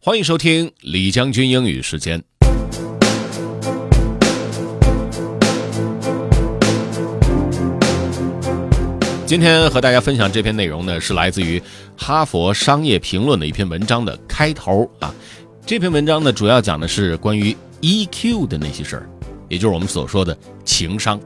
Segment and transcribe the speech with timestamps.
[0.00, 2.22] 欢迎收听李将军英语时间。
[9.26, 11.58] 今天和大家分享这篇内容呢，是来自于
[11.96, 15.12] 《哈佛商业评论》的一篇文章的开头啊。
[15.66, 19.10] 这篇文章呢，主要讲的是关于 EQ 的那些事儿，
[19.48, 20.34] 也就是我们所说的
[20.64, 21.18] 情商。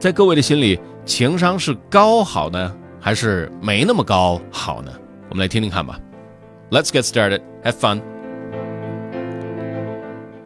[0.00, 4.90] 在各位的心里，情商是高好呢，还是没那么高好呢？
[5.28, 6.00] 我们来听听看吧。
[6.70, 7.42] Let's get started.
[7.68, 7.98] Have fun.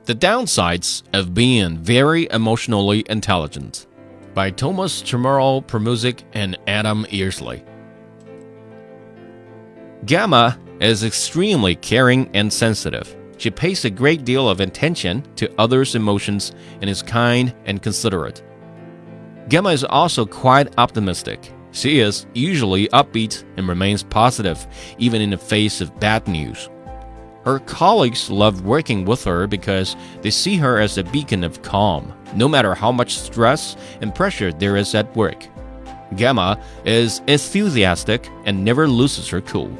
[0.07, 3.87] The Downsides of Being Very Emotionally Intelligent
[4.35, 7.63] by Thomas Chamorro Premuzic and Adam Yearsley.
[10.05, 13.17] Gemma is extremely caring and sensitive.
[13.39, 18.43] She pays a great deal of attention to others' emotions and is kind and considerate.
[19.47, 21.53] Gemma is also quite optimistic.
[21.71, 24.67] She is usually upbeat and remains positive
[24.99, 26.69] even in the face of bad news.
[27.45, 32.13] Her colleagues love working with her because they see her as a beacon of calm,
[32.35, 35.47] no matter how much stress and pressure there is at work.
[36.15, 39.77] Gemma is enthusiastic and never loses her cool.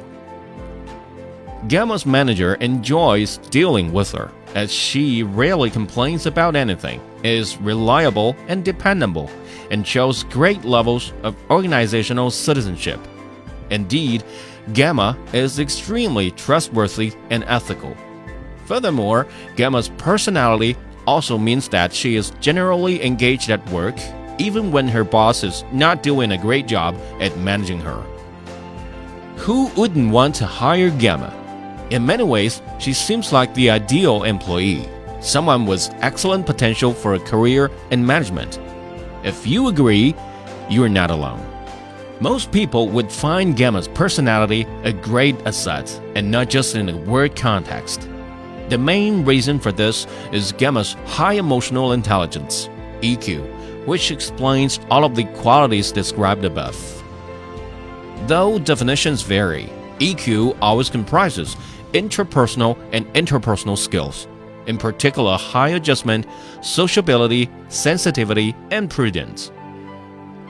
[1.67, 8.65] Gemma's manager enjoys dealing with her, as she rarely complains about anything, is reliable and
[8.65, 9.29] dependable,
[9.71, 12.99] and shows great levels of organizational citizenship.
[13.73, 14.23] Indeed,
[14.71, 17.97] Gemma is extremely trustworthy and ethical.
[18.65, 23.95] Furthermore, Gemma's personality also means that she is generally engaged at work,
[24.37, 28.01] even when her boss is not doing a great job at managing her.
[29.37, 31.33] Who wouldn't want to hire Gemma?
[31.89, 34.87] In many ways, she seems like the ideal employee,
[35.19, 38.59] someone with excellent potential for a career in management.
[39.23, 40.15] If you agree,
[40.69, 41.52] you are not alone.
[42.19, 47.35] Most people would find Gemma's personality a great asset, and not just in a work
[47.35, 48.07] context.
[48.69, 52.69] The main reason for this is Gemma's high emotional intelligence,
[53.01, 56.77] EQ, which explains all of the qualities described above.
[58.27, 61.57] Though definitions vary, EQ always comprises
[61.93, 64.27] intrapersonal and interpersonal skills,
[64.67, 66.27] in particular high adjustment,
[66.61, 69.51] sociability, sensitivity, and prudence.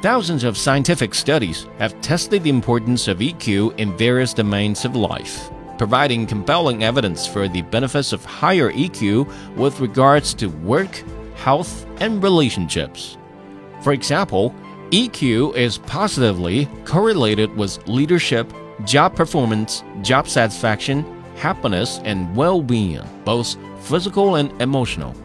[0.03, 5.49] Thousands of scientific studies have tested the importance of EQ in various domains of life,
[5.77, 11.01] providing compelling evidence for the benefits of higher EQ with regards to work,
[11.35, 13.17] health, and relationships.
[13.79, 14.53] For example,
[14.91, 18.53] EQ is positively correlated with leadership,
[18.83, 21.05] job performance, job satisfaction,
[21.37, 25.15] happiness, and well being, both physical and emotional.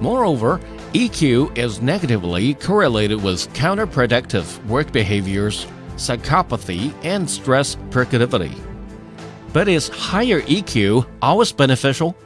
[0.00, 0.60] Moreover,
[0.94, 5.66] EQ is negatively correlated with counterproductive work behaviors,
[5.96, 8.54] psychopathy, and stress proclivity.
[9.52, 12.16] But is higher EQ always beneficial?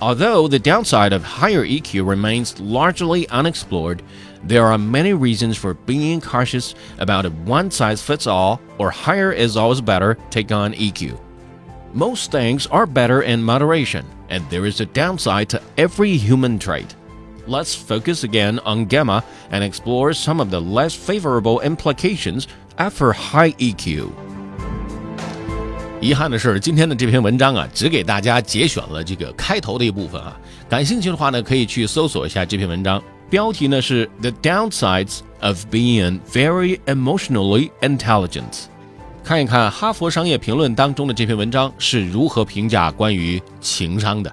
[0.00, 4.02] Although the downside of higher EQ remains largely unexplored,
[4.42, 9.32] there are many reasons for being cautious about a one size fits all or higher
[9.32, 11.20] is always better take on EQ.
[11.92, 16.94] Most things are better in moderation, and there is a downside to every human trait
[17.48, 22.44] let's focus again on Gemma and explore some of the less favorable implications
[22.76, 24.08] after high EQ.
[26.00, 30.38] 遗憾的是，今天的这篇文章啊，只给大家节选了这个开头的一部分啊。
[30.68, 38.52] 感兴趣的话呢，可以去搜索一下这篇文章，标题呢是《The Downsides of Being Very Emotionally Intelligent》。
[39.24, 44.32] 看一看《哈佛商业评论》当中的这篇文章是如何评价关于情商的。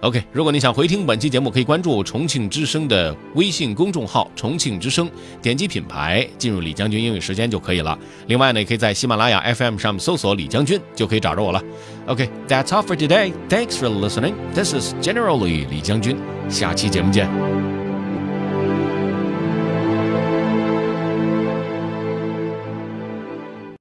[0.00, 5.10] OK，如果你想回听本期节目，可以关注重庆之声的微信公众号“重庆之声”，
[5.40, 7.98] 点击品牌进入李将军英语时间就可以了。
[8.26, 11.62] 另外呢，也可以在喜马拉雅 FM 上搜索“李将军”，就可以找着我了。
[12.06, 13.32] OK，that's all for today.
[13.48, 14.34] Thanks for listening.
[14.54, 16.18] This is generally 李将军。
[16.50, 17.83] 下期节目见。